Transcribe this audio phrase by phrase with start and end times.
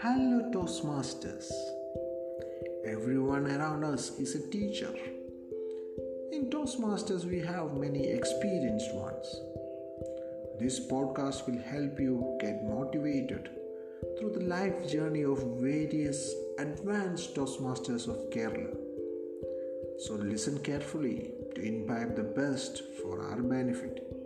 [0.00, 1.50] Hello, Toastmasters.
[2.86, 4.94] Everyone around us is a teacher.
[6.30, 9.40] In Toastmasters, we have many experienced ones.
[10.60, 13.50] This podcast will help you get motivated
[14.18, 18.76] through the life journey of various advanced Toastmasters of Kerala.
[19.98, 24.17] So, listen carefully to imbibe the best for our benefit.